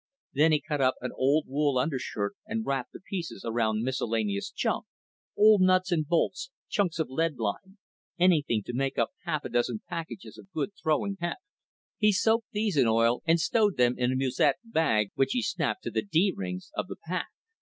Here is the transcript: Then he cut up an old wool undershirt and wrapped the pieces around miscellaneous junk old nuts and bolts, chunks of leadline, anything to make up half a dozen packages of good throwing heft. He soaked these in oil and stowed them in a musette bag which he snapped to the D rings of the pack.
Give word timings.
Then 0.33 0.51
he 0.51 0.59
cut 0.59 0.81
up 0.81 0.95
an 1.01 1.11
old 1.15 1.45
wool 1.47 1.77
undershirt 1.77 2.33
and 2.47 2.65
wrapped 2.65 2.91
the 2.91 2.99
pieces 3.07 3.45
around 3.45 3.83
miscellaneous 3.83 4.49
junk 4.49 4.87
old 5.37 5.61
nuts 5.61 5.91
and 5.91 6.07
bolts, 6.07 6.49
chunks 6.69 6.97
of 6.97 7.07
leadline, 7.11 7.77
anything 8.17 8.63
to 8.63 8.73
make 8.73 8.97
up 8.97 9.11
half 9.25 9.45
a 9.45 9.49
dozen 9.49 9.83
packages 9.87 10.39
of 10.39 10.51
good 10.53 10.71
throwing 10.81 11.17
heft. 11.19 11.41
He 11.99 12.11
soaked 12.11 12.47
these 12.51 12.77
in 12.77 12.87
oil 12.87 13.21
and 13.27 13.39
stowed 13.39 13.77
them 13.77 13.93
in 13.99 14.11
a 14.11 14.15
musette 14.15 14.57
bag 14.63 15.11
which 15.13 15.33
he 15.33 15.43
snapped 15.43 15.83
to 15.83 15.91
the 15.91 16.01
D 16.01 16.33
rings 16.35 16.71
of 16.75 16.87
the 16.87 16.95
pack. 17.05 17.29